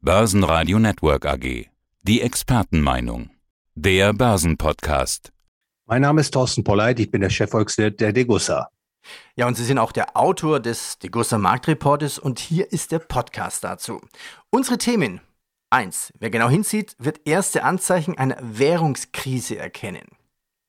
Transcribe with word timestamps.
Börsenradio 0.00 0.78
Network 0.78 1.26
AG. 1.26 1.66
Die 2.02 2.20
Expertenmeinung. 2.20 3.30
Der 3.74 4.12
Börsenpodcast. 4.12 5.32
Mein 5.86 6.02
Name 6.02 6.20
ist 6.20 6.30
Thorsten 6.30 6.62
Polleit, 6.62 7.00
ich 7.00 7.10
bin 7.10 7.20
der 7.20 7.30
Chefvolkswirt 7.30 8.00
der 8.00 8.12
Degussa. 8.12 8.68
Ja, 9.34 9.48
und 9.48 9.56
Sie 9.56 9.64
sind 9.64 9.78
auch 9.78 9.90
der 9.90 10.16
Autor 10.16 10.60
des 10.60 11.00
Degussa 11.00 11.36
Marktreportes 11.36 12.20
und 12.20 12.38
hier 12.38 12.72
ist 12.72 12.92
der 12.92 13.00
Podcast 13.00 13.64
dazu. 13.64 14.00
Unsere 14.50 14.78
Themen. 14.78 15.20
1. 15.70 16.12
Wer 16.20 16.30
genau 16.30 16.48
hinsieht, 16.48 16.94
wird 17.00 17.26
erste 17.26 17.64
Anzeichen 17.64 18.16
einer 18.16 18.38
Währungskrise 18.40 19.58
erkennen. 19.58 20.06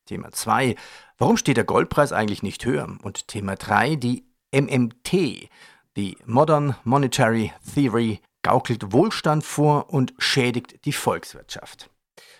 Thema 0.07 0.32
2. 0.32 0.75
Warum 1.20 1.38
steht 1.38 1.57
der 1.57 1.66
Goldpreis 1.66 2.14
eigentlich 2.14 2.41
nicht 2.41 2.66
höher? 2.66 2.98
Und 3.04 3.27
Thema 3.27 3.55
3. 3.55 3.96
Die 3.96 4.25
MMT, 4.52 5.50
die 5.96 6.18
Modern 6.25 6.75
Monetary 6.84 7.54
Theory, 7.75 8.21
gaukelt 8.43 8.91
Wohlstand 8.91 9.43
vor 9.43 9.91
und 9.93 10.13
schädigt 10.17 10.85
die 10.85 10.93
Volkswirtschaft. 10.93 11.89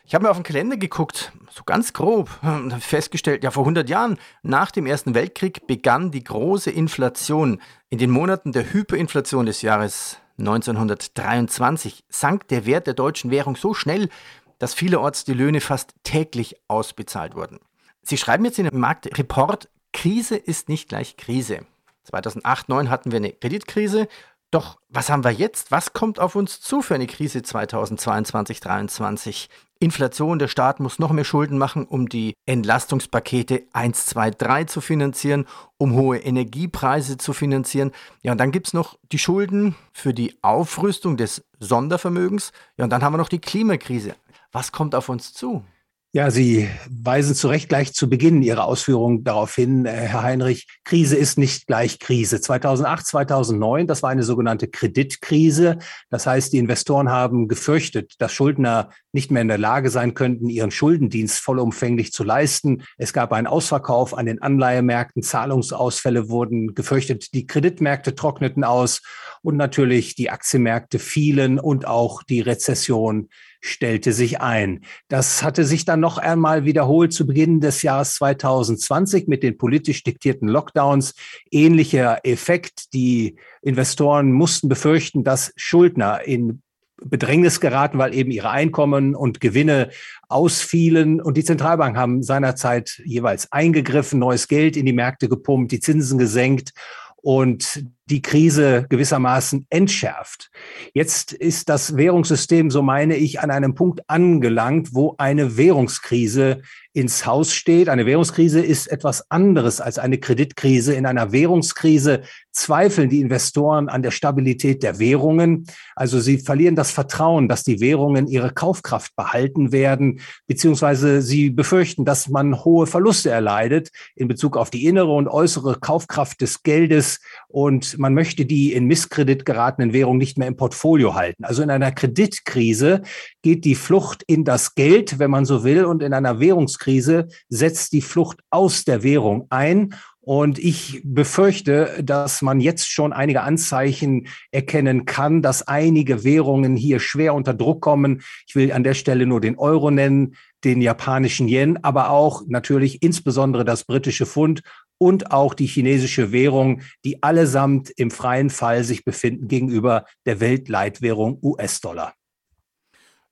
Ich 0.06 0.16
habe 0.16 0.24
mir 0.26 0.32
auf 0.32 0.38
den 0.38 0.44
Kalender 0.44 0.78
geguckt, 0.78 1.32
so 1.52 1.64
ganz 1.64 1.94
grob, 1.94 2.30
und 2.42 2.74
festgestellt, 2.84 3.44
ja, 3.44 3.52
vor 3.52 3.64
100 3.64 3.90
Jahren, 3.90 4.18
nach 4.42 4.72
dem 4.72 4.88
Ersten 4.88 5.14
Weltkrieg, 5.14 5.68
begann 5.68 6.12
die 6.12 6.24
große 6.24 6.72
Inflation. 6.72 7.62
In 7.90 8.00
den 8.00 8.10
Monaten 8.10 8.52
der 8.52 8.74
Hyperinflation 8.74 9.46
des 9.46 9.62
Jahres 9.62 10.18
1923 10.40 12.06
sank 12.10 12.48
der 12.48 12.66
Wert 12.66 12.88
der 12.88 12.94
deutschen 12.94 13.30
Währung 13.30 13.56
so 13.56 13.74
schnell, 13.74 14.10
dass 14.58 14.74
vielerorts 14.74 15.26
die 15.26 15.34
Löhne 15.34 15.62
fast 15.62 15.94
täglich 16.04 16.56
ausbezahlt 16.68 17.36
wurden. 17.36 17.60
Sie 18.02 18.18
schreiben 18.18 18.46
jetzt 18.46 18.60
in 18.60 18.66
dem 18.66 18.80
Marktreport, 18.80 19.70
Krise 19.94 20.38
ist 20.38 20.70
nicht 20.70 20.90
gleich 20.90 21.18
Krise. 21.18 21.66
2008, 22.06 22.66
2009 22.66 22.90
hatten 22.90 23.12
wir 23.12 23.18
eine 23.18 23.32
Kreditkrise. 23.32 24.08
Doch 24.52 24.80
was 24.90 25.12
haben 25.12 25.24
wir 25.24 25.32
jetzt? 25.32 25.72
Was 25.72 25.94
kommt 25.94 26.20
auf 26.20 26.36
uns 26.36 26.60
zu 26.60 26.82
für 26.82 26.96
eine 26.96 27.06
Krise 27.06 27.44
2022, 27.44 28.62
2023? 28.62 29.50
Inflation, 29.82 30.40
der 30.40 30.48
Staat 30.48 30.80
muss 30.80 30.98
noch 30.98 31.12
mehr 31.12 31.24
Schulden 31.24 31.58
machen, 31.58 31.86
um 31.86 32.10
die 32.10 32.34
Entlastungspakete 32.48 33.64
1, 33.72 34.08
2, 34.08 34.32
3 34.32 34.64
zu 34.66 34.82
finanzieren, 34.82 35.46
um 35.78 35.94
hohe 35.94 36.18
Energiepreise 36.18 37.18
zu 37.18 37.32
finanzieren. 37.32 37.92
Ja, 38.24 38.32
und 38.32 38.40
dann 38.40 38.52
gibt 38.52 38.68
es 38.68 38.74
noch 38.74 38.98
die 39.12 39.20
Schulden 39.20 39.76
für 39.94 40.14
die 40.14 40.36
Aufrüstung 40.42 41.16
des 41.16 41.44
Sondervermögens. 41.60 42.52
Ja, 42.76 42.86
und 42.86 42.90
dann 42.90 43.04
haben 43.04 43.14
wir 43.14 43.18
noch 43.20 43.30
die 43.30 43.40
Klimakrise. 43.40 44.16
Was 44.52 44.72
kommt 44.72 44.96
auf 44.96 45.10
uns 45.10 45.34
zu? 45.34 45.64
Ja, 46.12 46.32
Sie 46.32 46.68
weisen 46.90 47.36
zu 47.36 47.50
Recht 47.50 47.70
gleich 47.70 47.94
zu 47.94 48.10
Beginn 48.10 48.42
Ihrer 48.42 48.66
Ausführungen 48.66 49.24
darauf 49.24 49.54
hin, 49.54 49.86
äh, 49.86 49.92
Herr 49.92 50.24
Heinrich, 50.24 50.66
Krise 50.84 51.16
ist 51.16 51.38
nicht 51.38 51.68
gleich 51.68 52.00
Krise. 52.00 52.42
2008, 52.42 53.06
2009, 53.06 53.86
das 53.86 54.02
war 54.02 54.10
eine 54.10 54.24
sogenannte 54.24 54.68
Kreditkrise. 54.68 55.78
Das 56.10 56.26
heißt, 56.26 56.52
die 56.52 56.58
Investoren 56.58 57.10
haben 57.12 57.48
gefürchtet, 57.48 58.16
dass 58.18 58.34
Schuldner 58.34 58.90
nicht 59.12 59.30
mehr 59.30 59.44
in 59.44 59.50
der 59.50 59.60
Lage 59.60 59.92
sein 59.92 60.16
könnten, 60.16 60.50
ihren 60.50 60.72
Schuldendienst 60.72 61.38
vollumfänglich 61.38 62.12
zu 62.12 62.24
leisten. 62.24 62.82
Es 62.98 63.14
gab 63.14 63.32
einen 63.32 63.46
Ausverkauf 63.46 64.18
an 64.18 64.26
den 64.26 64.42
Anleihemärkten, 64.42 65.22
Zahlungsausfälle 65.22 66.28
wurden 66.28 66.74
gefürchtet, 66.74 67.36
die 67.36 67.46
Kreditmärkte 67.46 68.16
trockneten 68.16 68.64
aus 68.64 69.04
und 69.44 69.58
natürlich 69.58 70.16
die 70.16 70.32
Aktienmärkte 70.32 70.98
fielen 70.98 71.60
und 71.60 71.88
auch 71.88 72.24
die 72.24 72.42
Rezession 72.42 73.30
stellte 73.62 74.14
sich 74.14 74.42
ein. 74.42 74.82
Das 75.08 75.44
hatte 75.44 75.66
sich 75.66 75.86
dann 75.86 76.00
noch 76.00 76.18
einmal 76.18 76.66
wiederholt 76.66 77.14
zu 77.14 77.26
Beginn 77.26 77.60
des 77.60 77.82
Jahres 77.82 78.16
2020 78.16 79.28
mit 79.28 79.44
den 79.44 79.58
politisch 79.58 80.04
diktierten 80.04 80.48
Lockdowns. 80.48 81.14
Ähnlicher 81.52 82.20
Effekt. 82.24 82.94
Die 82.94 83.36
Investoren 83.62 84.32
mussten 84.32 84.70
befürchten, 84.70 85.24
dass 85.24 85.52
Schuldner 85.56 86.26
in 86.26 86.62
Bedrängnis 87.04 87.60
geraten, 87.60 87.98
weil 87.98 88.14
eben 88.14 88.32
ihre 88.32 88.50
Einkommen 88.50 89.16
und 89.16 89.40
Gewinne 89.40 89.90
ausfielen. 90.28 91.22
Und 91.22 91.38
die 91.38 91.44
Zentralbanken 91.44 92.00
haben 92.00 92.24
seinerzeit 92.24 93.02
jeweils 93.06 93.52
eingegriffen, 93.52 94.20
neues 94.20 94.48
Geld 94.48 94.76
in 94.76 94.86
die 94.86 94.94
Märkte 94.94 95.30
gepumpt, 95.30 95.72
die 95.72 95.80
Zinsen 95.80 96.18
gesenkt 96.18 96.74
und 97.22 97.86
die 98.10 98.22
Krise 98.22 98.86
gewissermaßen 98.90 99.68
entschärft. 99.70 100.50
Jetzt 100.94 101.34
ist 101.34 101.70
das 101.70 101.96
Währungssystem, 101.96 102.72
so 102.72 102.82
meine 102.82 103.16
ich, 103.16 103.40
an 103.40 103.52
einem 103.52 103.76
Punkt 103.76 104.02
angelangt, 104.08 104.90
wo 104.94 105.16
eine 105.18 105.58
Währungskrise 105.58 106.62
ins 106.92 107.26
Haus 107.26 107.54
steht. 107.54 107.88
Eine 107.88 108.08
Währungskrise 108.08 108.62
ist 108.62 108.88
etwas 108.88 109.30
anderes 109.30 109.80
als 109.80 110.00
eine 110.00 110.18
Kreditkrise. 110.18 110.96
In 110.96 111.06
einer 111.06 111.32
Währungskrise 111.32 112.24
zweifeln 112.52 113.10
die 113.10 113.22
Investoren 113.22 113.90
an 113.90 114.02
der 114.02 114.10
Stabilität 114.10 114.82
der 114.82 114.98
Währungen. 114.98 115.68
Also 115.96 116.20
sie 116.20 116.40
verlieren 116.40 116.76
das 116.76 116.90
Vertrauen, 116.90 117.48
dass 117.48 117.64
die 117.64 117.80
Währungen 117.80 118.28
ihre 118.28 118.52
Kaufkraft 118.52 119.16
behalten 119.16 119.72
werden, 119.72 120.22
beziehungsweise 120.48 121.22
sie 121.22 121.52
befürchten, 121.52 122.06
dass 122.06 122.28
man 122.28 122.64
hohe 122.64 122.88
Verluste 122.88 123.30
erleidet 123.30 123.90
in 124.16 124.28
Bezug 124.28 124.58
auf 124.58 124.72
die 124.72 124.86
innere 124.88 125.12
und 125.14 125.28
äußere 125.28 125.80
Kaufkraft 125.80 126.42
des 126.42 126.64
Geldes 126.64 127.20
und 127.48 127.99
man 128.00 128.14
möchte 128.14 128.46
die 128.46 128.74
in 128.74 128.86
Misskredit 128.86 129.46
geratenen 129.46 129.94
Währungen 129.94 130.18
nicht 130.18 130.38
mehr 130.38 130.48
im 130.48 130.56
Portfolio 130.56 131.16
halten. 131.16 131.44
Also 131.44 131.62
in 131.62 131.70
einer 131.70 131.92
Kreditkrise 131.92 133.02
geht 133.42 133.66
die 133.66 133.76
Flucht 133.76 134.24
in 134.26 134.46
das 134.46 134.74
Geld, 134.74 135.20
wenn 135.20 135.30
man 135.30 135.46
so 135.46 135.64
will, 135.64 135.86
und 135.86 136.02
in 136.02 136.14
einer 136.14 136.40
Währungskrise 136.40 137.28
setzt 137.50 137.92
die 137.92 138.02
Flucht 138.02 138.40
aus 138.50 138.86
der 138.86 139.04
Währung 139.04 139.48
ein. 139.50 139.94
Und 140.22 140.60
ich 140.60 141.02
befürchte, 141.04 142.02
dass 142.04 142.42
man 142.42 142.60
jetzt 142.60 142.90
schon 142.90 143.14
einige 143.14 143.42
Anzeichen 143.42 144.28
erkennen 144.52 145.06
kann, 145.06 145.42
dass 145.42 145.68
einige 145.68 146.24
Währungen 146.24 146.76
hier 146.76 147.00
schwer 147.00 147.34
unter 147.34 147.54
Druck 147.54 147.82
kommen. 147.82 148.22
Ich 148.48 148.56
will 148.56 148.72
an 148.72 148.84
der 148.84 148.94
Stelle 148.94 149.26
nur 149.26 149.42
den 149.42 149.58
Euro 149.58 149.92
nennen, 149.92 150.36
den 150.64 150.82
japanischen 150.82 151.48
Yen, 151.48 151.84
aber 151.84 152.12
auch 152.12 152.44
natürlich 152.48 153.02
insbesondere 153.02 153.66
das 153.66 153.86
britische 153.86 154.26
Pfund 154.26 154.62
und 155.00 155.32
auch 155.32 155.56
die 155.56 155.66
chinesische 155.66 156.32
Währung, 156.32 156.84
die 157.04 157.24
allesamt 157.24 157.90
im 157.90 158.12
freien 158.12 158.52
Fall 158.52 158.84
sich 158.84 159.04
befinden 159.04 159.48
gegenüber 159.48 160.06
der 160.28 160.40
Weltleitwährung 160.40 161.40
US-Dollar. 161.42 162.14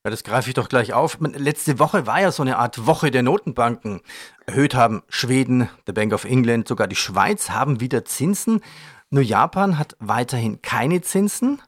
Ja, 0.03 0.11
das 0.11 0.23
greife 0.23 0.50
ich 0.50 0.53
doch 0.53 0.69
gleich 0.69 0.94
auf. 0.94 1.17
Letzte 1.19 1.79
Woche 1.79 2.07
war 2.07 2.22
ja 2.22 2.31
so 2.31 2.41
eine 2.41 2.57
Art 2.57 2.88
Woche 2.88 3.11
der 3.11 3.23
Notenbanken. 3.23 4.00
Erhöht 4.45 4.73
haben 4.73 5.03
Schweden, 5.09 5.69
der 5.85 5.94
Bank 5.94 6.13
of 6.13 6.23
England, 6.23 6.67
sogar 6.67 6.88
die 6.88 6.95
Schweiz 6.95 7.50
haben 7.50 7.81
wieder 7.81 8.05
Zinsen. 8.05 8.61
Nur 9.09 9.23
Japan 9.23 9.78
hat 9.78 9.97
weiterhin 9.99 10.61
keine 10.61 11.01
Zinsen. 11.01 11.61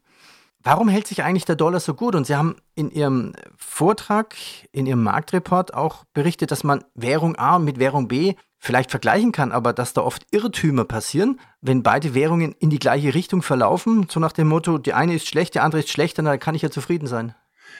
Warum 0.61 0.89
hält 0.89 1.07
sich 1.07 1.23
eigentlich 1.23 1.45
der 1.45 1.55
Dollar 1.55 1.79
so 1.79 1.93
gut? 1.93 2.15
Und 2.15 2.27
Sie 2.27 2.35
haben 2.35 2.57
in 2.75 2.91
Ihrem 2.91 3.33
Vortrag, 3.57 4.35
in 4.71 4.85
Ihrem 4.85 5.03
Marktreport 5.03 5.73
auch 5.73 6.03
berichtet, 6.13 6.51
dass 6.51 6.65
man 6.65 6.83
Währung 6.95 7.37
A 7.37 7.59
mit 7.59 7.79
Währung 7.79 8.09
B 8.09 8.35
vielleicht 8.57 8.91
vergleichen 8.91 9.31
kann, 9.31 9.53
aber 9.53 9.71
dass 9.71 9.93
da 9.93 10.01
oft 10.01 10.25
Irrtümer 10.31 10.83
passieren, 10.83 11.39
wenn 11.61 11.81
beide 11.81 12.13
Währungen 12.13 12.51
in 12.59 12.69
die 12.69 12.79
gleiche 12.79 13.13
Richtung 13.13 13.41
verlaufen, 13.41 14.07
so 14.09 14.19
nach 14.19 14.33
dem 14.33 14.49
Motto, 14.49 14.77
die 14.77 14.93
eine 14.93 15.15
ist 15.15 15.27
schlecht, 15.27 15.55
die 15.55 15.61
andere 15.61 15.79
ist 15.79 15.89
schlechter, 15.89 16.23
dann 16.23 16.39
kann 16.39 16.55
ich 16.55 16.61
ja 16.61 16.69
zufrieden 16.69 17.07
sein. 17.07 17.33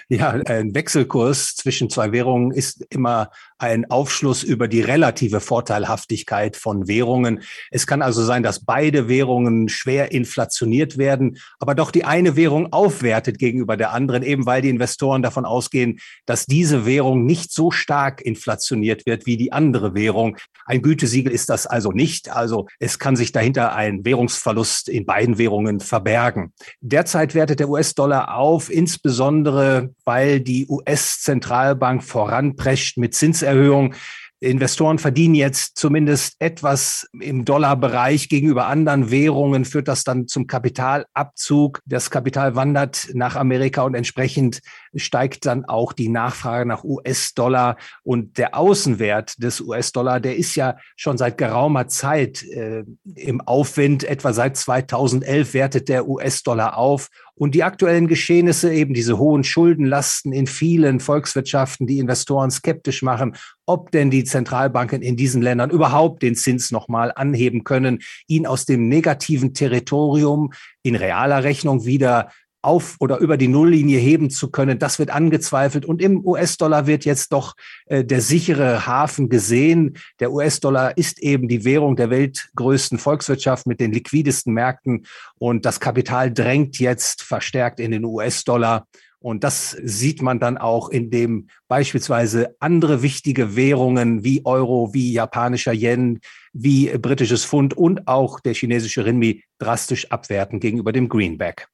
Ja, 0.08 0.30
ein 0.32 0.74
Wechselkurs 0.74 1.56
zwischen 1.56 1.90
zwei 1.90 2.12
Währungen 2.12 2.52
ist 2.52 2.86
immer 2.90 3.30
ein 3.60 3.90
Aufschluss 3.92 4.42
über 4.44 4.68
die 4.68 4.82
relative 4.82 5.40
Vorteilhaftigkeit 5.40 6.56
von 6.56 6.88
Währungen. 6.88 7.42
Es 7.72 7.86
kann 7.86 8.02
also 8.02 8.24
sein, 8.24 8.42
dass 8.42 8.64
beide 8.64 9.10
Währungen 9.10 9.70
schwer 9.70 10.12
inflationiert 10.12 10.98
werden, 10.98 11.38
aber 11.60 11.76
doch 11.76 11.92
die 11.92 12.06
eine 12.06 12.36
Währung 12.36 12.72
aufwertet 12.72 13.38
gegenüber 13.38 13.78
der 13.78 13.92
anderen, 13.92 14.24
eben 14.24 14.46
weil 14.46 14.62
die 14.62 14.70
Investoren 14.70 15.22
davon 15.22 15.46
ausgehen, 15.46 16.00
dass 16.26 16.46
diese 16.46 16.86
Währung 16.86 17.26
nicht 17.26 17.52
so 17.52 17.70
stark 17.70 18.22
inflationiert 18.22 19.06
wird 19.06 19.26
wie 19.26 19.38
die 19.38 19.52
andere 19.52 19.94
Währung. 19.94 20.38
Ein 20.66 20.82
Gütesiegel 20.82 21.32
ist 21.32 21.50
das 21.50 21.68
also 21.68 21.92
nicht. 21.92 22.30
Also 22.30 22.68
es 22.80 23.00
kann 23.00 23.16
sich 23.16 23.32
dahinter 23.32 23.76
ein 23.76 24.06
Währungsverlust 24.06 24.90
in 24.90 25.06
beiden 25.06 25.38
Währungen 25.38 25.80
verbergen. 25.80 26.54
Derzeit 26.82 27.36
wertet 27.36 27.60
der 27.60 27.70
US-Dollar 27.70 28.36
auf, 28.36 28.72
insbesondere 28.72 29.79
weil 30.06 30.40
die 30.40 30.68
US-Zentralbank 30.68 32.04
voranprescht 32.04 32.98
mit 32.98 33.14
Zinserhöhungen. 33.14 33.96
Investoren 34.42 35.00
verdienen 35.00 35.36
jetzt 35.36 35.78
zumindest 35.78 36.36
etwas 36.40 37.10
im 37.20 37.44
Dollarbereich 37.44 38.30
gegenüber 38.30 38.68
anderen 38.68 39.12
Währungen, 39.12 39.66
führt 39.66 39.90
das 39.90 40.06
dann 40.06 40.30
zum 40.30 40.48
Kapitalabzug. 40.48 41.82
Das 41.86 42.10
Kapital 42.10 42.56
wandert 42.56 43.10
nach 43.14 43.36
Amerika 43.36 43.82
und 43.82 43.96
entsprechend 43.96 44.62
steigt 44.96 45.46
dann 45.46 45.66
auch 45.66 45.92
die 45.92 46.08
Nachfrage 46.08 46.66
nach 46.66 46.86
US-Dollar. 46.86 47.76
Und 48.04 48.38
der 48.38 48.56
Außenwert 48.56 49.44
des 49.44 49.60
US-Dollar, 49.60 50.22
der 50.22 50.38
ist 50.38 50.56
ja 50.56 50.78
schon 50.96 51.18
seit 51.18 51.38
geraumer 51.38 51.90
Zeit 51.90 52.42
äh, 52.44 52.86
im 53.16 53.42
Aufwind. 53.42 54.06
Etwa 54.06 54.32
seit 54.32 54.56
2011 54.56 55.54
wertet 55.54 55.90
der 55.90 56.08
US-Dollar 56.08 56.78
auf. 56.78 57.10
Und 57.40 57.56
die 57.56 57.64
aktuellen 57.64 58.08
Geschehnisse, 58.08 58.74
eben 58.74 58.94
diese 58.94 59.18
hohen 59.18 59.46
Schuldenlasten 59.46 60.34
in 60.34 60.46
vielen 60.46 61.00
Volkswirtschaften, 61.00 61.88
die 61.88 62.00
Investoren 62.00 62.52
skeptisch 62.52 63.02
machen, 63.02 63.38
ob 63.66 63.92
denn 63.92 64.12
die 64.12 64.26
Zentralbanken 64.26 65.02
in 65.02 65.16
diesen 65.16 65.42
Ländern 65.42 65.70
überhaupt 65.70 66.22
den 66.22 66.36
Zins 66.36 66.70
nochmal 66.70 67.14
anheben 67.16 67.64
können, 67.64 68.00
ihn 68.28 68.46
aus 68.46 68.66
dem 68.66 68.90
negativen 68.90 69.54
Territorium 69.54 70.52
in 70.84 70.98
realer 70.98 71.46
Rechnung 71.46 71.86
wieder 71.86 72.30
auf 72.62 72.98
oder 73.00 73.20
über 73.20 73.38
die 73.38 73.48
Nulllinie 73.48 74.00
heben 74.00 74.30
zu 74.30 74.52
können. 74.52 74.80
Das 74.80 75.00
wird 75.00 75.10
angezweifelt. 75.10 75.86
Und 75.86 76.02
im 76.02 76.26
US-Dollar 76.26 76.88
wird 76.88 77.06
jetzt 77.06 77.32
doch 77.32 77.56
äh, 77.86 78.04
der 78.04 78.22
sichere 78.22 78.86
Hafen 78.86 79.30
gesehen. 79.30 79.98
Der 80.20 80.32
US-Dollar 80.32 80.98
ist 80.98 81.20
eben 81.20 81.48
die 81.48 81.64
Währung 81.64 81.96
der 81.96 82.10
weltgrößten 82.10 82.98
Volkswirtschaft 82.98 83.68
mit 83.68 83.80
den 83.80 83.92
liquidesten 83.92 84.54
Märkten. 84.54 85.06
Und 85.38 85.66
das 85.66 85.80
Kapital 85.80 86.34
drängt 86.34 86.80
jetzt 86.80 87.24
verstärkt 87.24 87.80
in 87.80 87.92
den 87.92 88.04
US-Dollar. 88.04 88.88
Und 89.22 89.44
das 89.44 89.72
sieht 89.84 90.22
man 90.22 90.40
dann 90.40 90.58
auch, 90.58 90.90
indem 90.90 91.48
beispielsweise 91.68 92.56
andere 92.60 93.02
wichtige 93.02 93.56
Währungen 93.56 94.24
wie 94.24 94.46
Euro, 94.46 94.94
wie 94.94 95.12
japanischer 95.12 95.74
Yen, 95.74 96.20
wie 96.54 96.88
britisches 96.98 97.46
Pfund 97.46 97.76
und 97.76 98.08
auch 98.08 98.40
der 98.40 98.54
chinesische 98.54 99.06
Renminbi 99.06 99.44
drastisch 99.58 100.10
abwerten 100.10 100.62
gegenüber 100.62 100.94
dem 100.94 101.10
Greenback. 101.10 101.68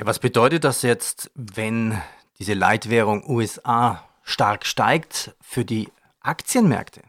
Ja, 0.00 0.06
was 0.06 0.18
bedeutet 0.18 0.64
das 0.64 0.80
jetzt, 0.80 1.30
wenn 1.34 2.00
diese 2.38 2.54
Leitwährung 2.54 3.22
USA 3.28 4.08
stark 4.22 4.64
steigt 4.64 5.36
für 5.42 5.66
die 5.66 5.88
Aktienmärkte? 6.20 7.02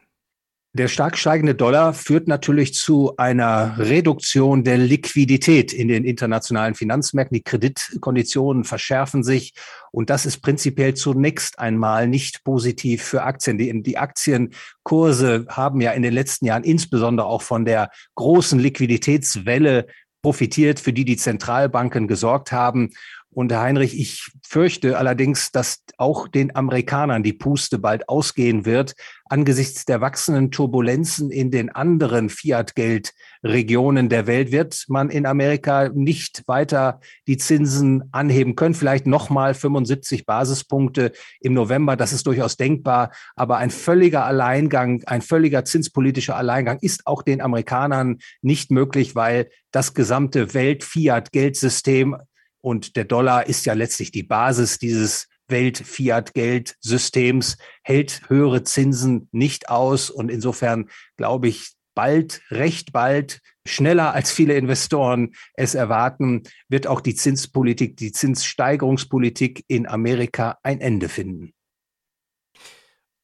Der 0.73 0.89
stark 0.89 1.17
steigende 1.17 1.55
Dollar 1.55 1.93
führt 1.93 2.27
natürlich 2.27 2.73
zu 2.73 3.15
einer 3.15 3.77
Reduktion 3.77 4.65
der 4.65 4.77
Liquidität 4.77 5.71
in 5.71 5.87
den 5.87 6.03
internationalen 6.03 6.75
Finanzmärkten. 6.75 7.35
Die 7.35 7.43
Kreditkonditionen 7.43 8.65
verschärfen 8.65 9.23
sich 9.23 9.53
und 9.91 10.09
das 10.09 10.25
ist 10.25 10.41
prinzipiell 10.41 10.93
zunächst 10.93 11.59
einmal 11.59 12.09
nicht 12.09 12.43
positiv 12.43 13.03
für 13.03 13.23
Aktien. 13.23 13.57
Die, 13.57 13.83
die 13.83 13.97
Aktienkurse 13.97 15.45
haben 15.49 15.79
ja 15.79 15.91
in 15.91 16.03
den 16.03 16.13
letzten 16.13 16.45
Jahren 16.45 16.63
insbesondere 16.63 17.27
auch 17.27 17.41
von 17.41 17.63
der 17.63 17.89
großen 18.15 18.59
Liquiditätswelle 18.59 19.87
profitiert, 20.21 20.79
für 20.79 20.93
die 20.93 21.05
die 21.05 21.17
Zentralbanken 21.17 22.07
gesorgt 22.07 22.51
haben. 22.51 22.91
Und 23.33 23.51
Herr 23.51 23.61
Heinrich, 23.61 23.97
ich 23.97 24.29
fürchte 24.45 24.97
allerdings, 24.97 25.51
dass 25.51 25.83
auch 25.97 26.27
den 26.27 26.53
Amerikanern 26.53 27.23
die 27.23 27.31
Puste 27.31 27.79
bald 27.79 28.09
ausgehen 28.09 28.65
wird, 28.65 28.93
angesichts 29.23 29.85
der 29.85 30.01
wachsenden 30.01 30.51
Turbulenzen 30.51 31.31
in 31.31 31.49
den 31.49 31.69
anderen 31.69 32.29
Fiat-Geld-Regionen 32.29 34.09
der 34.09 34.27
Welt 34.27 34.51
wird 34.51 34.83
man 34.89 35.09
in 35.09 35.25
Amerika 35.25 35.87
nicht 35.93 36.43
weiter 36.47 36.99
die 37.27 37.37
Zinsen 37.37 38.03
anheben 38.11 38.57
können. 38.57 38.73
Vielleicht 38.73 39.07
nochmal 39.07 39.53
75 39.53 40.25
Basispunkte 40.25 41.13
im 41.39 41.53
November. 41.53 41.95
Das 41.95 42.11
ist 42.11 42.27
durchaus 42.27 42.57
denkbar. 42.57 43.11
Aber 43.37 43.55
ein 43.57 43.69
völliger 43.69 44.25
Alleingang, 44.25 45.03
ein 45.05 45.21
völliger 45.21 45.63
zinspolitischer 45.63 46.35
Alleingang 46.35 46.79
ist 46.81 47.07
auch 47.07 47.23
den 47.23 47.39
Amerikanern 47.39 48.17
nicht 48.41 48.71
möglich, 48.71 49.15
weil 49.15 49.49
das 49.71 49.93
gesamte 49.93 50.53
Welt-Fiat-Geldsystem 50.53 52.17
und 52.61 52.95
der 52.95 53.05
Dollar 53.05 53.47
ist 53.47 53.65
ja 53.65 53.73
letztlich 53.73 54.11
die 54.11 54.21
Basis 54.23 54.77
dieses 54.77 55.27
Welt-Fiat-Geldsystems, 55.47 57.57
hält 57.83 58.29
höhere 58.29 58.63
Zinsen 58.63 59.27
nicht 59.31 59.69
aus. 59.69 60.09
Und 60.09 60.31
insofern 60.31 60.89
glaube 61.17 61.49
ich, 61.49 61.73
bald, 61.93 62.41
recht 62.49 62.93
bald, 62.93 63.41
schneller 63.65 64.13
als 64.13 64.31
viele 64.31 64.55
Investoren 64.55 65.33
es 65.53 65.75
erwarten, 65.75 66.43
wird 66.69 66.87
auch 66.87 67.01
die 67.01 67.15
Zinspolitik, 67.15 67.97
die 67.97 68.11
Zinssteigerungspolitik 68.11 69.65
in 69.67 69.87
Amerika 69.87 70.57
ein 70.63 70.79
Ende 70.79 71.09
finden. 71.09 71.53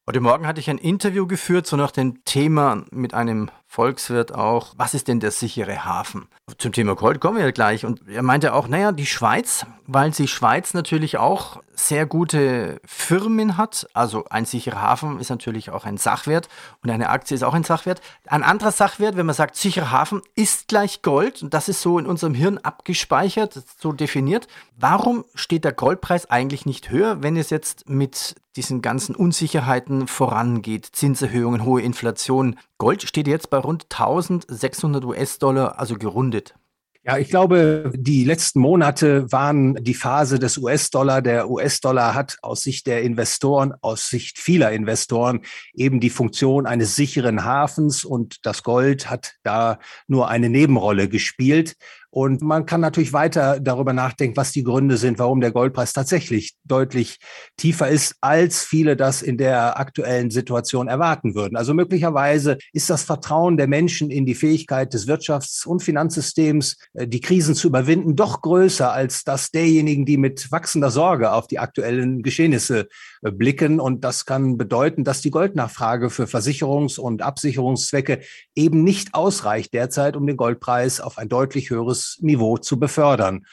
Heute 0.06 0.20
Morgen 0.20 0.46
hatte 0.46 0.60
ich 0.60 0.70
ein 0.70 0.78
Interview 0.78 1.26
geführt, 1.26 1.66
so 1.66 1.76
nach 1.76 1.90
dem 1.90 2.24
Thema 2.24 2.86
mit 2.90 3.12
einem 3.12 3.50
Volkswirt 3.70 4.34
auch, 4.34 4.72
was 4.78 4.94
ist 4.94 5.08
denn 5.08 5.20
der 5.20 5.30
sichere 5.30 5.84
Hafen? 5.84 6.26
Zum 6.56 6.72
Thema 6.72 6.96
Gold 6.96 7.20
kommen 7.20 7.36
wir 7.36 7.44
ja 7.44 7.50
gleich. 7.50 7.84
Und 7.84 8.00
er 8.08 8.22
meinte 8.22 8.54
auch, 8.54 8.66
naja, 8.66 8.92
die 8.92 9.04
Schweiz, 9.04 9.66
weil 9.86 10.14
sie 10.14 10.26
Schweiz 10.26 10.72
natürlich 10.72 11.18
auch 11.18 11.60
sehr 11.78 12.06
gute 12.06 12.80
Firmen 12.84 13.56
hat. 13.56 13.86
Also 13.92 14.24
ein 14.30 14.46
sicherer 14.46 14.80
Hafen 14.80 15.20
ist 15.20 15.28
natürlich 15.28 15.70
auch 15.70 15.84
ein 15.84 15.98
Sachwert 15.98 16.48
und 16.82 16.90
eine 16.90 17.10
Aktie 17.10 17.34
ist 17.34 17.42
auch 17.42 17.54
ein 17.54 17.62
Sachwert. 17.62 18.00
Ein 18.26 18.42
anderer 18.42 18.72
Sachwert, 18.72 19.16
wenn 19.16 19.26
man 19.26 19.34
sagt, 19.34 19.54
sicherer 19.56 19.90
Hafen 19.90 20.22
ist 20.34 20.68
gleich 20.68 21.02
Gold 21.02 21.42
und 21.42 21.54
das 21.54 21.68
ist 21.68 21.82
so 21.82 21.98
in 21.98 22.06
unserem 22.06 22.34
Hirn 22.34 22.58
abgespeichert, 22.58 23.62
so 23.80 23.92
definiert. 23.92 24.48
Warum 24.76 25.24
steht 25.34 25.64
der 25.64 25.72
Goldpreis 25.72 26.30
eigentlich 26.30 26.66
nicht 26.66 26.90
höher, 26.90 27.22
wenn 27.22 27.36
es 27.36 27.50
jetzt 27.50 27.88
mit 27.88 28.36
diesen 28.56 28.82
ganzen 28.82 29.14
Unsicherheiten 29.14 30.08
vorangeht? 30.08 30.86
Zinserhöhungen, 30.92 31.64
hohe 31.64 31.82
Inflation. 31.82 32.56
Gold 32.78 33.02
steht 33.02 33.28
jetzt 33.28 33.50
bei 33.58 33.64
rund 33.64 33.84
1600 33.90 35.04
US-Dollar, 35.04 35.78
also 35.78 35.96
gerundet. 35.96 36.54
Ja, 37.04 37.16
ich 37.16 37.28
glaube, 37.28 37.90
die 37.96 38.24
letzten 38.24 38.60
Monate 38.60 39.32
waren 39.32 39.74
die 39.82 39.94
Phase 39.94 40.38
des 40.38 40.58
US-Dollar. 40.58 41.22
Der 41.22 41.48
US-Dollar 41.48 42.14
hat 42.14 42.36
aus 42.42 42.62
Sicht 42.62 42.86
der 42.86 43.02
Investoren, 43.02 43.72
aus 43.80 44.08
Sicht 44.08 44.38
vieler 44.38 44.72
Investoren 44.72 45.40
eben 45.74 46.00
die 46.00 46.10
Funktion 46.10 46.66
eines 46.66 46.96
sicheren 46.96 47.44
Hafens 47.44 48.04
und 48.04 48.44
das 48.44 48.62
Gold 48.62 49.08
hat 49.08 49.34
da 49.42 49.78
nur 50.06 50.28
eine 50.28 50.50
Nebenrolle 50.50 51.08
gespielt. 51.08 51.76
Und 52.10 52.40
man 52.40 52.64
kann 52.64 52.80
natürlich 52.80 53.12
weiter 53.12 53.60
darüber 53.60 53.92
nachdenken, 53.92 54.36
was 54.36 54.52
die 54.52 54.62
Gründe 54.62 54.96
sind, 54.96 55.18
warum 55.18 55.42
der 55.42 55.52
Goldpreis 55.52 55.92
tatsächlich 55.92 56.54
deutlich 56.64 57.18
tiefer 57.58 57.88
ist, 57.88 58.16
als 58.22 58.64
viele 58.64 58.96
das 58.96 59.20
in 59.20 59.36
der 59.36 59.78
aktuellen 59.78 60.30
Situation 60.30 60.88
erwarten 60.88 61.34
würden. 61.34 61.56
Also 61.56 61.74
möglicherweise 61.74 62.56
ist 62.72 62.88
das 62.88 63.02
Vertrauen 63.02 63.58
der 63.58 63.66
Menschen 63.66 64.10
in 64.10 64.24
die 64.24 64.34
Fähigkeit 64.34 64.94
des 64.94 65.06
Wirtschafts- 65.06 65.66
und 65.66 65.82
Finanzsystems, 65.82 66.76
äh, 66.94 67.06
die 67.06 67.20
Krisen 67.20 67.54
zu 67.54 67.68
überwinden, 67.68 68.16
doch 68.16 68.40
größer 68.40 68.90
als 68.90 69.24
das 69.24 69.50
derjenigen, 69.50 70.06
die 70.06 70.16
mit 70.16 70.50
wachsender 70.50 70.90
Sorge 70.90 71.32
auf 71.32 71.46
die 71.46 71.58
aktuellen 71.58 72.22
Geschehnisse 72.22 72.88
äh, 73.22 73.30
blicken. 73.30 73.80
Und 73.80 74.02
das 74.02 74.24
kann 74.24 74.56
bedeuten, 74.56 75.04
dass 75.04 75.20
die 75.20 75.30
Goldnachfrage 75.30 76.08
für 76.08 76.24
Versicherungs- 76.24 76.98
und 76.98 77.20
Absicherungszwecke 77.20 78.20
eben 78.54 78.82
nicht 78.82 79.12
ausreicht 79.12 79.74
derzeit, 79.74 80.16
um 80.16 80.26
den 80.26 80.38
Goldpreis 80.38 81.02
auf 81.02 81.18
ein 81.18 81.28
deutlich 81.28 81.68
höheres 81.68 81.97
höheres 81.98 82.18
Niveau 82.20 82.58
zu 82.58 82.78
befördern. 82.78 83.46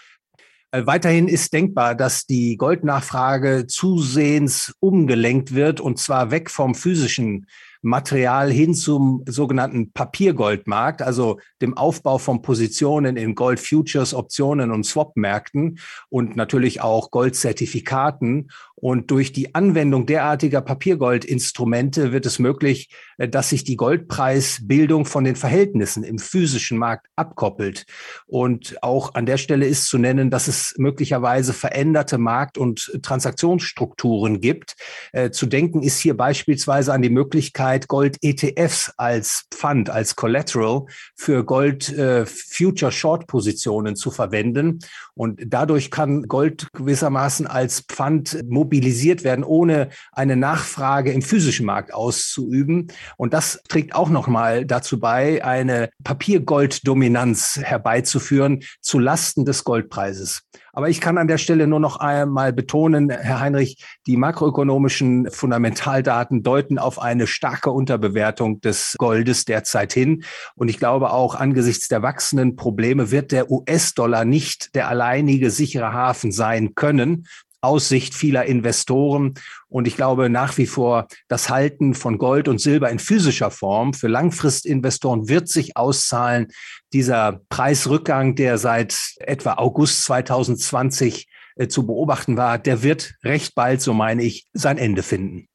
Äh, 0.72 0.86
weiterhin 0.86 1.28
ist 1.28 1.54
denkbar, 1.54 1.96
dass 1.96 2.26
die 2.26 2.58
Goldnachfrage 2.58 3.68
zusehends 3.68 4.74
umgelenkt 4.80 5.54
wird 5.54 5.80
und 5.80 6.00
zwar 6.00 6.32
weg 6.32 6.50
vom 6.50 6.76
physischen 6.76 7.48
Material 7.86 8.52
hin 8.52 8.74
zum 8.74 9.24
sogenannten 9.28 9.92
Papiergoldmarkt, 9.92 11.04
also 11.04 11.40
dem 11.62 11.78
Aufbau 11.78 12.18
von 12.18 12.42
Positionen 12.42 13.16
in 13.16 13.36
Gold 13.36 13.60
Futures, 13.60 14.16
Optionen 14.16 14.72
und 14.72 14.86
Swap-Märkten 14.86 15.78
und 16.10 16.36
natürlich 16.36 16.82
auch 16.82 17.12
Goldzertifikaten. 17.12 18.50
Und 18.74 19.10
durch 19.10 19.32
die 19.32 19.56
Anwendung 19.56 20.06
derartiger 20.06 20.62
Papiergoldinstrumente 20.62 22.12
wird 22.12 22.26
es 22.26 22.40
möglich, 22.40 22.90
äh, 23.18 23.28
dass 23.28 23.50
sich 23.50 23.64
die 23.64 23.78
Goldpreisbildung 23.78 25.06
von 25.06 25.24
den 25.24 25.36
Verhältnissen 25.36 26.04
im 26.04 26.20
physischen 26.20 26.78
Markt 26.78 27.08
abkoppelt. 27.16 27.86
Und 28.26 28.82
auch 28.84 29.14
an 29.14 29.26
der 29.26 29.38
Stelle 29.38 29.66
ist 29.68 29.88
zu 29.88 29.98
nennen, 29.98 30.30
dass 30.30 30.48
es 30.48 30.74
möglicherweise 30.78 31.54
veränderte 31.54 32.18
Markt- 32.18 32.58
und 32.58 33.00
Transaktionsstrukturen 33.02 34.42
gibt. 34.42 34.76
Äh, 35.14 35.30
zu 35.30 35.46
denken 35.46 35.82
ist 35.82 36.00
hier 36.00 36.18
beispielsweise 36.18 36.94
an 36.94 37.02
die 37.02 37.10
Möglichkeit, 37.10 37.75
Gold-ETFs 37.82 38.94
als 38.98 39.46
Pfand, 39.52 39.90
als 39.90 40.16
Collateral 40.16 40.86
für 41.16 41.44
Gold-Future-Short-Positionen 41.44 43.94
äh, 43.94 43.96
zu 43.96 44.12
verwenden. 44.12 44.80
Und 45.14 45.42
dadurch 45.46 45.92
kann 45.92 46.24
Gold 46.24 46.68
gewissermaßen 46.74 47.48
als 47.48 47.82
Pfand 47.82 48.44
mobilisiert 48.50 49.24
werden, 49.24 49.44
ohne 49.44 49.90
eine 50.12 50.36
Nachfrage 50.36 51.12
im 51.12 51.22
physischen 51.22 51.66
Markt 51.66 51.94
auszuüben. 51.94 52.88
Und 53.18 53.34
das 53.34 53.62
trägt 53.68 53.96
auch 53.96 54.10
nochmal 54.10 54.66
dazu 54.66 55.00
bei, 55.00 55.44
eine 55.44 55.90
Papiergolddominanz 56.04 57.60
herbeizuführen 57.62 58.64
zu 58.82 59.00
Lasten 59.00 59.46
des 59.46 59.64
Goldpreises. 59.64 60.44
Aber 60.76 60.90
ich 60.90 61.00
kann 61.00 61.18
an 61.18 61.30
der 61.30 61.38
Stelle 61.38 61.68
nur 61.68 61.80
noch 61.80 61.98
einmal 61.98 62.52
betonen, 62.52 63.10
Herr 63.10 63.40
Heinrich, 63.40 63.78
die 64.08 64.18
makroökonomischen 64.18 65.32
Fundamentaldaten 65.32 66.44
deuten 66.44 66.78
auf 66.78 67.02
eine 67.02 67.28
starke 67.28 67.72
Unterbewertung 67.72 68.60
des 68.60 68.96
Goldes 68.98 69.46
derzeit 69.46 69.94
hin. 69.94 70.26
Und 70.56 70.68
ich 70.68 70.78
glaube 70.78 71.12
auch 71.12 71.36
angesichts 71.36 71.88
der 71.88 72.02
wachsenden 72.02 72.58
Probleme 72.58 73.10
wird 73.10 73.32
der 73.32 73.50
US-Dollar 73.50 74.26
nicht 74.26 74.76
der 74.76 74.90
alleinige 74.90 75.50
sichere 75.50 75.94
Hafen 75.94 76.34
sein 76.34 76.76
können, 76.76 77.26
Aussicht 77.62 78.14
vieler 78.14 78.46
Investoren. 78.46 79.34
Und 79.68 79.88
ich 79.88 79.96
glaube 79.96 80.30
nach 80.30 80.58
wie 80.58 80.68
vor, 80.68 81.08
das 81.28 81.50
Halten 81.50 81.94
von 81.94 82.18
Gold 82.18 82.48
und 82.48 82.60
Silber 82.60 82.90
in 82.90 83.00
physischer 83.00 83.52
Form 83.52 83.94
für 83.94 84.08
Langfristinvestoren 84.08 85.30
wird 85.30 85.48
sich 85.48 85.78
auszahlen. 85.78 86.48
Dieser 86.94 87.42
Preisrückgang, 87.50 88.36
der 88.36 88.58
seit 88.58 88.98
etwa 89.18 89.54
August 89.54 90.04
2020 90.04 91.28
äh, 91.56 91.68
zu 91.68 91.86
beobachten 91.86 92.38
war, 92.38 92.58
der 92.58 92.84
wird 92.84 93.16
recht 93.24 93.56
bald, 93.56 93.82
so 93.82 93.94
meine 93.94 94.24
ich, 94.24 94.48
sein 94.54 94.78
Ende 94.78 95.04
finden. 95.04 95.48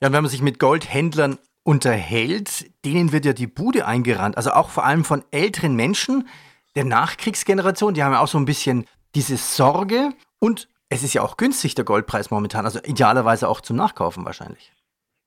Ja, 0.00 0.12
wenn 0.12 0.22
man 0.22 0.30
sich 0.30 0.42
mit 0.42 0.58
Goldhändlern 0.58 1.38
unterhält, 1.62 2.70
denen 2.84 3.12
wird 3.12 3.24
ja 3.24 3.32
die 3.32 3.46
Bude 3.46 3.86
eingerannt. 3.86 4.36
Also 4.36 4.52
auch 4.52 4.68
vor 4.68 4.84
allem 4.84 5.04
von 5.04 5.24
älteren 5.30 5.74
Menschen 5.74 6.28
der 6.76 6.84
Nachkriegsgeneration, 6.84 7.94
die 7.94 8.02
haben 8.02 8.12
ja 8.12 8.20
auch 8.20 8.28
so 8.28 8.38
ein 8.38 8.44
bisschen 8.44 8.86
diese 9.14 9.36
Sorge 9.36 10.10
und 10.38 10.68
es 10.94 11.02
ist 11.02 11.14
ja 11.14 11.22
auch 11.22 11.36
günstig, 11.36 11.74
der 11.74 11.84
Goldpreis 11.84 12.30
momentan, 12.30 12.64
also 12.64 12.78
idealerweise 12.84 13.48
auch 13.48 13.60
zum 13.60 13.76
Nachkaufen 13.76 14.24
wahrscheinlich. 14.24 14.72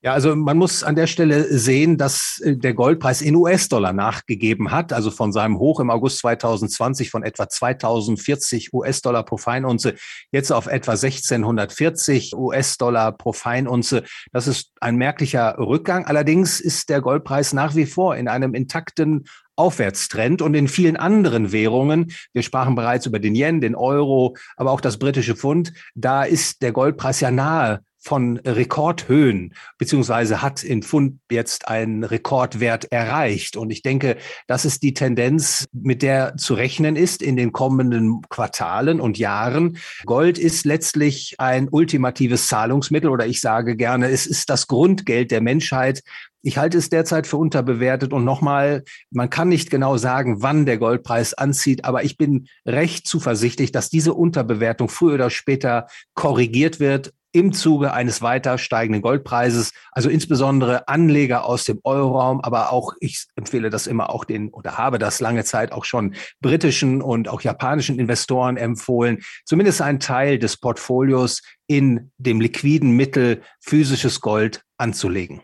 Ja, 0.03 0.13
also 0.13 0.35
man 0.35 0.57
muss 0.57 0.83
an 0.83 0.95
der 0.95 1.07
Stelle 1.07 1.45
sehen, 1.57 1.97
dass 1.97 2.39
äh, 2.43 2.55
der 2.55 2.75
Goldpreis 2.75 3.21
in 3.21 3.35
US-Dollar 3.35 3.93
nachgegeben 3.93 4.71
hat, 4.71 4.93
also 4.93 5.09
von 5.09 5.33
seinem 5.33 5.57
Hoch 5.57 5.79
im 5.79 5.89
August 5.89 6.19
2020 6.19 7.09
von 7.09 7.23
etwa 7.23 7.49
2040 7.49 8.73
US-Dollar 8.73 9.23
pro 9.23 9.37
Feinunze 9.37 9.95
jetzt 10.31 10.51
auf 10.51 10.67
etwa 10.67 10.91
1640 10.91 12.37
US-Dollar 12.37 13.11
pro 13.11 13.33
Feinunze. 13.33 14.03
Das 14.31 14.47
ist 14.47 14.71
ein 14.79 14.97
merklicher 14.97 15.57
Rückgang. 15.57 16.05
Allerdings 16.05 16.59
ist 16.59 16.89
der 16.89 17.01
Goldpreis 17.01 17.53
nach 17.53 17.75
wie 17.75 17.87
vor 17.87 18.15
in 18.15 18.27
einem 18.27 18.53
intakten 18.53 19.25
Aufwärtstrend 19.57 20.41
und 20.41 20.53
in 20.53 20.67
vielen 20.67 20.95
anderen 20.95 21.51
Währungen, 21.51 22.13
wir 22.31 22.43
sprachen 22.43 22.75
bereits 22.75 23.05
über 23.05 23.19
den 23.19 23.35
Yen, 23.35 23.59
den 23.59 23.75
Euro, 23.75 24.37
aber 24.55 24.71
auch 24.71 24.81
das 24.81 24.97
britische 24.97 25.35
Pfund, 25.35 25.73
da 25.95 26.23
ist 26.23 26.61
der 26.61 26.71
Goldpreis 26.71 27.19
ja 27.19 27.31
nahe 27.31 27.81
von 28.07 28.37
Rekordhöhen, 28.37 29.53
beziehungsweise 29.77 30.41
hat 30.41 30.63
in 30.63 30.81
Pfund 30.81 31.19
jetzt 31.29 31.67
einen 31.67 32.05
Rekordwert 32.05 32.89
erreicht. 32.91 33.57
Und 33.57 33.69
ich 33.69 33.81
denke, 33.81 34.15
das 34.47 34.63
ist 34.63 34.81
die 34.83 34.93
Tendenz, 34.93 35.67
mit 35.73 36.01
der 36.01 36.37
zu 36.37 36.53
rechnen 36.53 36.95
ist 36.95 37.21
in 37.21 37.35
den 37.35 37.51
kommenden 37.51 38.21
Quartalen 38.29 39.01
und 39.01 39.17
Jahren. 39.17 39.77
Gold 40.05 40.37
ist 40.37 40.65
letztlich 40.65 41.35
ein 41.39 41.67
ultimatives 41.69 42.47
Zahlungsmittel 42.47 43.09
oder 43.09 43.25
ich 43.25 43.41
sage 43.41 43.75
gerne, 43.75 44.09
es 44.09 44.25
ist 44.25 44.49
das 44.49 44.67
Grundgeld 44.67 45.31
der 45.31 45.41
Menschheit. 45.41 46.01
Ich 46.41 46.57
halte 46.57 46.77
es 46.77 46.89
derzeit 46.89 47.27
für 47.27 47.37
unterbewertet 47.37 48.13
und 48.13 48.23
nochmal, 48.23 48.83
man 49.11 49.29
kann 49.29 49.49
nicht 49.49 49.69
genau 49.69 49.97
sagen, 49.97 50.41
wann 50.41 50.65
der 50.65 50.77
Goldpreis 50.77 51.33
anzieht, 51.33 51.85
aber 51.85 52.03
ich 52.03 52.17
bin 52.17 52.47
recht 52.65 53.07
zuversichtlich, 53.07 53.71
dass 53.71 53.89
diese 53.89 54.13
Unterbewertung 54.13 54.89
früher 54.89 55.15
oder 55.15 55.29
später 55.29 55.87
korrigiert 56.13 56.79
wird 56.79 57.13
im 57.37 57.53
Zuge 57.53 57.93
eines 57.93 58.21
weiter 58.21 58.57
steigenden 58.57 59.01
Goldpreises. 59.01 59.71
Also 59.91 60.09
insbesondere 60.09 60.87
Anleger 60.87 61.45
aus 61.45 61.65
dem 61.65 61.79
Euroraum, 61.83 62.41
aber 62.41 62.71
auch, 62.71 62.93
ich 62.99 63.27
empfehle 63.35 63.69
das 63.69 63.85
immer 63.85 64.09
auch 64.09 64.25
den 64.25 64.49
oder 64.49 64.77
habe 64.77 64.97
das 64.97 65.19
lange 65.19 65.43
Zeit 65.43 65.71
auch 65.71 65.85
schon 65.85 66.15
britischen 66.41 67.01
und 67.01 67.27
auch 67.27 67.41
japanischen 67.41 67.99
Investoren 67.99 68.57
empfohlen, 68.57 69.19
zumindest 69.45 69.81
einen 69.81 69.99
Teil 69.99 70.39
des 70.39 70.57
Portfolios 70.57 71.41
in 71.67 72.11
dem 72.17 72.41
liquiden 72.41 72.91
Mittel 72.91 73.41
physisches 73.59 74.21
Gold 74.21 74.63
anzulegen. 74.77 75.41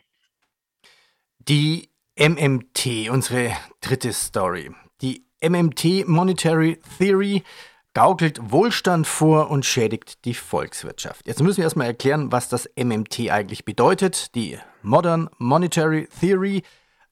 Die 1.49 1.89
MMT, 2.17 3.09
unsere 3.09 3.51
dritte 3.81 4.13
Story. 4.13 4.71
Die 5.01 5.25
MMT 5.41 6.07
Monetary 6.07 6.79
Theory 6.97 7.43
gaukelt 7.93 8.39
Wohlstand 8.49 9.05
vor 9.07 9.51
und 9.51 9.65
schädigt 9.65 10.23
die 10.23 10.35
Volkswirtschaft. 10.35 11.27
Jetzt 11.27 11.43
müssen 11.43 11.57
wir 11.57 11.65
erstmal 11.65 11.87
erklären, 11.87 12.31
was 12.31 12.47
das 12.47 12.69
MMT 12.77 13.29
eigentlich 13.29 13.65
bedeutet. 13.65 14.33
Die 14.35 14.57
Modern 14.83 15.29
Monetary 15.37 16.07
Theory, 16.17 16.63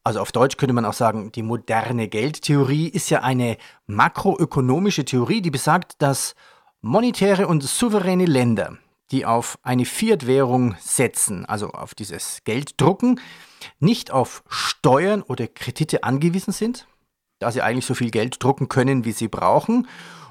also 0.05 0.21
auf 0.21 0.31
Deutsch 0.31 0.55
könnte 0.55 0.73
man 0.73 0.85
auch 0.85 0.93
sagen, 0.93 1.33
die 1.33 1.43
moderne 1.43 2.07
Geldtheorie, 2.07 2.87
ist 2.87 3.09
ja 3.09 3.23
eine 3.23 3.57
makroökonomische 3.85 5.03
Theorie, 5.03 5.41
die 5.41 5.51
besagt, 5.51 6.01
dass 6.01 6.35
monetäre 6.79 7.47
und 7.47 7.63
souveräne 7.63 8.25
Länder, 8.25 8.77
die 9.11 9.25
auf 9.25 9.59
eine 9.61 9.85
Fiat-Währung 9.85 10.75
setzen, 10.79 11.45
also 11.45 11.69
auf 11.69 11.93
dieses 11.93 12.39
Geld 12.43 12.79
drucken, 12.79 13.19
nicht 13.79 14.11
auf 14.11 14.43
Steuern 14.47 15.21
oder 15.21 15.47
Kredite 15.47 16.03
angewiesen 16.03 16.53
sind, 16.53 16.87
da 17.39 17.51
sie 17.51 17.61
eigentlich 17.61 17.85
so 17.85 17.93
viel 17.93 18.11
Geld 18.11 18.41
drucken 18.41 18.69
können, 18.69 19.05
wie 19.05 19.11
sie 19.11 19.27
brauchen 19.27 19.87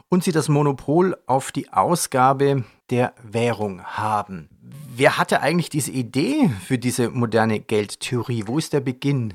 und 0.08 0.24
sie 0.24 0.32
das 0.32 0.48
Monopol 0.48 1.16
auf 1.26 1.52
die 1.52 1.72
Ausgabe 1.72 2.64
der 2.90 3.14
Währung 3.22 3.82
haben. 3.84 4.48
Wer 4.94 5.18
hatte 5.18 5.40
eigentlich 5.40 5.70
diese 5.70 5.92
Idee 5.92 6.50
für 6.66 6.78
diese 6.78 7.10
moderne 7.10 7.60
Geldtheorie? 7.60 8.44
Wo 8.46 8.58
ist 8.58 8.72
der 8.72 8.80
Beginn? 8.80 9.34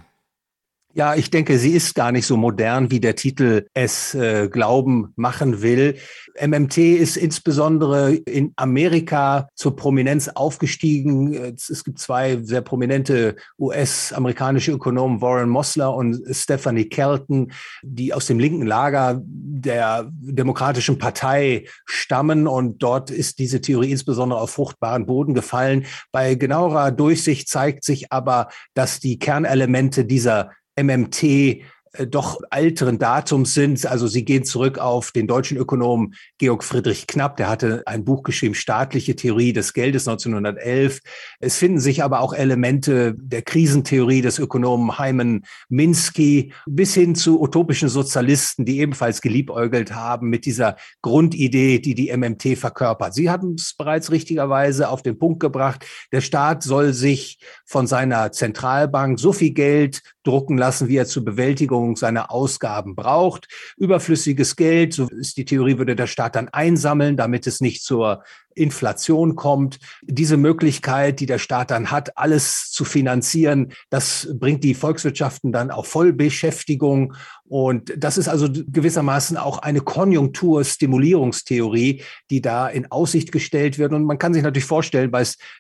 Ja, 0.98 1.14
ich 1.14 1.30
denke, 1.30 1.60
sie 1.60 1.72
ist 1.72 1.94
gar 1.94 2.14
nicht 2.14 2.26
so 2.26 2.38
modern, 2.38 2.90
wie 2.90 3.02
der 3.02 3.18
Titel 3.18 3.68
es 3.74 4.16
äh, 4.16 4.48
glauben 4.48 5.12
machen 5.18 5.62
will. 5.62 5.98
MMT 6.42 6.78
ist 6.78 7.18
insbesondere 7.18 8.14
in 8.14 8.54
Amerika 8.56 9.50
zur 9.56 9.76
Prominenz 9.76 10.30
aufgestiegen. 10.30 11.34
Es 11.34 11.84
gibt 11.84 12.00
zwei 12.00 12.38
sehr 12.44 12.62
prominente 12.62 13.36
US-amerikanische 13.60 14.72
Ökonomen, 14.72 15.20
Warren 15.20 15.50
Mossler 15.50 15.94
und 15.94 16.24
Stephanie 16.32 16.88
Kelton, 16.88 17.52
die 17.84 18.14
aus 18.14 18.28
dem 18.28 18.40
linken 18.40 18.66
Lager 18.66 19.22
der 19.22 20.10
Demokratischen 20.14 20.98
Partei 20.98 21.66
stammen. 21.84 22.48
Und 22.48 22.82
dort 22.82 23.12
ist 23.12 23.40
diese 23.40 23.60
Theorie 23.60 23.92
insbesondere 23.92 24.40
auf 24.40 24.52
fruchtbaren 24.52 25.06
Boden 25.06 25.34
gefallen. 25.34 25.88
Bei 26.14 26.36
genauerer 26.36 26.92
Durchsicht 26.92 27.50
zeigt 27.50 27.84
sich 27.84 28.14
aber, 28.14 28.48
dass 28.76 29.02
die 29.02 29.20
Kernelemente 29.20 30.06
dieser 30.06 30.52
MMT 30.76 31.24
äh, 31.24 31.64
doch 32.08 32.40
älteren 32.52 33.00
Datums 33.00 33.54
sind. 33.54 33.86
Also 33.86 34.08
sie 34.08 34.26
gehen 34.26 34.44
zurück 34.44 34.80
auf 34.80 35.12
den 35.12 35.28
deutschen 35.28 35.58
Ökonomen 35.58 36.16
Georg 36.38 36.64
Friedrich 36.64 37.08
Knapp, 37.08 37.38
der 37.38 37.50
hatte 37.50 37.84
ein 37.86 38.04
Buch 38.04 38.24
geschrieben, 38.24 38.56
Staatliche 38.56 39.16
Theorie 39.16 39.54
des 39.54 39.74
Geldes 39.74 40.08
1911. 40.08 41.00
Es 41.40 41.58
finden 41.58 41.80
sich 41.80 42.04
aber 42.04 42.22
auch 42.22 42.34
Elemente 42.34 43.16
der 43.18 43.42
Krisentheorie 43.42 44.22
des 44.22 44.40
Ökonomen 44.40 44.98
Hyman 44.98 45.44
Minsky 45.70 46.54
bis 46.66 46.94
hin 46.94 47.16
zu 47.16 47.42
utopischen 47.42 47.90
Sozialisten, 47.90 48.66
die 48.66 48.80
ebenfalls 48.80 49.22
geliebäugelt 49.22 49.94
haben 49.94 50.30
mit 50.30 50.46
dieser 50.46 50.78
Grundidee, 51.02 51.80
die 51.80 51.96
die 51.96 52.16
MMT 52.16 52.58
verkörpert. 52.58 53.14
Sie 53.14 53.30
haben 53.30 53.56
es 53.56 53.76
bereits 53.78 54.12
richtigerweise 54.12 54.90
auf 54.90 55.02
den 55.02 55.18
Punkt 55.18 55.40
gebracht. 55.40 55.86
Der 56.12 56.22
Staat 56.22 56.64
soll 56.64 56.94
sich 56.94 57.40
von 57.66 57.88
seiner 57.88 58.32
Zentralbank 58.32 59.20
so 59.20 59.34
viel 59.34 59.52
Geld 59.52 60.02
drucken 60.24 60.58
lassen, 60.58 60.88
wie 60.88 60.98
er 60.98 61.06
zur 61.06 61.24
Bewältigung 61.24 61.85
seiner 61.94 62.32
Ausgaben 62.32 62.96
braucht. 62.96 63.48
Überflüssiges 63.78 64.56
Geld, 64.56 64.94
so 64.94 65.08
ist 65.10 65.38
die 65.38 65.46
Theorie, 65.46 65.78
würde 65.78 65.96
der 65.96 66.08
Staat 66.08 66.36
dann 66.36 66.50
einsammeln, 66.50 67.18
damit 67.18 67.46
es 67.46 67.62
nicht 67.62 67.84
zur 67.84 68.24
Inflation 68.56 69.36
kommt. 69.36 69.80
Diese 70.02 70.38
Möglichkeit, 70.38 71.20
die 71.20 71.26
der 71.26 71.40
Staat 71.40 71.72
dann 71.72 71.92
hat, 71.92 72.18
alles 72.18 72.72
zu 72.72 72.86
finanzieren, 72.86 73.74
das 73.90 74.30
bringt 74.34 74.64
die 74.64 74.74
Volkswirtschaften 74.74 75.52
dann 75.52 75.72
auf 75.72 75.88
Vollbeschäftigung. 75.88 77.14
Und 77.48 77.94
das 77.96 78.18
ist 78.18 78.28
also 78.28 78.50
gewissermaßen 78.50 79.38
auch 79.38 79.60
eine 79.60 79.82
Konjunkturstimulierungstheorie, 79.82 82.02
die 82.32 82.42
da 82.42 82.68
in 82.68 82.92
Aussicht 82.92 83.32
gestellt 83.32 83.78
wird. 83.78 83.94
Und 83.94 84.06
man 84.06 84.18
kann 84.18 84.34
sich 84.34 84.42
natürlich 84.42 84.66
vorstellen, 84.66 85.12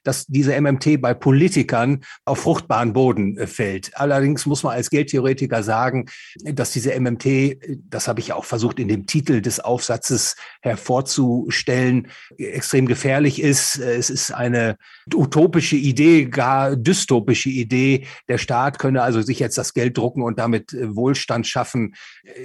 dass 0.03 0.25
diese 0.25 0.59
MMT 0.59 0.99
bei 1.01 1.13
Politikern 1.13 2.03
auf 2.25 2.39
fruchtbaren 2.39 2.93
Boden 2.93 3.37
äh, 3.37 3.47
fällt. 3.47 3.97
Allerdings 3.97 4.45
muss 4.45 4.63
man 4.63 4.73
als 4.73 4.89
Geldtheoretiker 4.89 5.63
sagen, 5.63 6.05
dass 6.43 6.71
diese 6.71 6.99
MMT, 6.99 7.57
das 7.89 8.07
habe 8.07 8.19
ich 8.19 8.33
auch 8.33 8.45
versucht 8.45 8.79
in 8.79 8.87
dem 8.87 9.05
Titel 9.05 9.41
des 9.41 9.59
Aufsatzes 9.59 10.35
hervorzustellen, 10.61 12.07
extrem 12.37 12.84
extrem 12.85 12.87
gefährlich 12.87 13.41
ist. 13.41 13.77
Es 13.77 14.09
ist 14.09 14.31
eine 14.31 14.77
utopische 15.13 15.75
Idee, 15.75 16.25
gar 16.25 16.75
dystopische 16.75 17.49
Idee. 17.49 18.05
Der 18.27 18.37
Staat 18.37 18.79
könne 18.79 19.01
also 19.01 19.21
sich 19.21 19.39
jetzt 19.39 19.57
das 19.57 19.73
Geld 19.73 19.97
drucken 19.97 20.23
und 20.23 20.39
damit 20.39 20.73
äh, 20.73 20.95
Wohlstand 20.95 21.47
schaffen. 21.47 21.95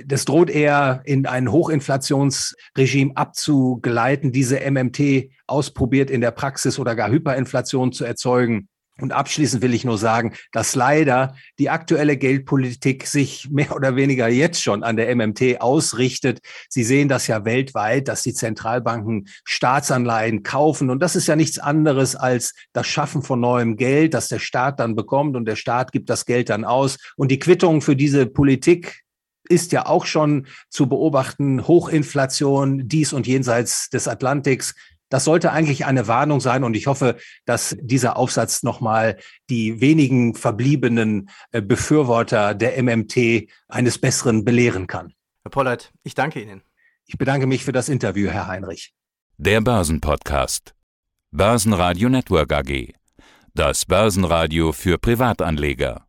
Das 0.04 0.24
droht 0.24 0.50
eher 0.50 1.02
in 1.04 1.26
ein 1.26 1.50
Hochinflationsregime 1.50 3.16
abzugleiten, 3.16 4.32
diese 4.32 4.60
MMT 4.60 5.30
ausprobiert 5.46 6.10
in 6.10 6.20
der 6.20 6.32
Praxis 6.32 6.78
oder 6.78 6.94
gar 6.94 7.10
Hyperinflation 7.10 7.92
zu 7.92 8.04
erzeugen. 8.04 8.68
Und 9.00 9.12
abschließend 9.12 9.62
will 9.62 9.74
ich 9.74 9.84
nur 9.84 9.98
sagen, 9.98 10.34
dass 10.52 10.74
leider 10.74 11.34
die 11.58 11.70
aktuelle 11.70 12.16
Geldpolitik 12.16 13.06
sich 13.06 13.48
mehr 13.50 13.74
oder 13.74 13.96
weniger 13.96 14.28
jetzt 14.28 14.62
schon 14.62 14.82
an 14.82 14.96
der 14.96 15.14
MMT 15.14 15.60
ausrichtet. 15.60 16.40
Sie 16.68 16.84
sehen 16.84 17.08
das 17.08 17.26
ja 17.26 17.44
weltweit, 17.44 18.08
dass 18.08 18.22
die 18.22 18.34
Zentralbanken 18.34 19.28
Staatsanleihen 19.44 20.42
kaufen. 20.42 20.90
Und 20.90 21.00
das 21.00 21.16
ist 21.16 21.26
ja 21.26 21.36
nichts 21.36 21.58
anderes 21.58 22.16
als 22.16 22.54
das 22.72 22.86
Schaffen 22.86 23.22
von 23.22 23.40
neuem 23.40 23.76
Geld, 23.76 24.14
das 24.14 24.28
der 24.28 24.38
Staat 24.38 24.80
dann 24.80 24.94
bekommt. 24.94 25.36
Und 25.36 25.46
der 25.46 25.56
Staat 25.56 25.92
gibt 25.92 26.10
das 26.10 26.26
Geld 26.26 26.50
dann 26.50 26.64
aus. 26.64 26.96
Und 27.16 27.30
die 27.30 27.38
Quittung 27.38 27.80
für 27.80 27.96
diese 27.96 28.26
Politik 28.26 29.02
ist 29.48 29.72
ja 29.72 29.86
auch 29.86 30.06
schon 30.06 30.46
zu 30.68 30.88
beobachten. 30.88 31.66
Hochinflation 31.66 32.88
dies 32.88 33.12
und 33.12 33.26
jenseits 33.26 33.90
des 33.90 34.06
Atlantiks. 34.08 34.74
Das 35.10 35.24
sollte 35.24 35.52
eigentlich 35.52 35.84
eine 35.84 36.06
Warnung 36.08 36.40
sein 36.40 36.64
und 36.64 36.74
ich 36.74 36.86
hoffe, 36.86 37.16
dass 37.44 37.76
dieser 37.80 38.16
Aufsatz 38.16 38.62
nochmal 38.62 39.18
die 39.50 39.80
wenigen 39.80 40.34
verbliebenen 40.34 41.28
äh, 41.52 41.60
Befürworter 41.60 42.54
der 42.54 42.82
MMT 42.82 43.48
eines 43.68 43.98
Besseren 43.98 44.44
belehren 44.44 44.86
kann. 44.86 45.12
Herr 45.42 45.50
Pollert, 45.50 45.92
ich 46.04 46.14
danke 46.14 46.40
Ihnen. 46.40 46.62
Ich 47.06 47.18
bedanke 47.18 47.46
mich 47.46 47.64
für 47.64 47.72
das 47.72 47.88
Interview, 47.88 48.30
Herr 48.30 48.46
Heinrich. 48.46 48.94
Der 49.36 49.60
Börsenpodcast. 49.60 50.74
Börsenradio 51.32 52.08
Network 52.08 52.52
AG. 52.52 52.92
Das 53.54 53.84
Börsenradio 53.84 54.72
für 54.72 54.96
Privatanleger. 54.96 56.06